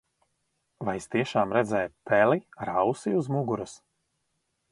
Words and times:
Vai 0.87 0.95
es 1.01 1.07
tiešām 1.15 1.53
redzēju 1.57 1.91
peli 2.11 2.41
ar 2.65 2.73
ausi 2.85 3.15
uz 3.21 3.29
muguras? 3.37 3.77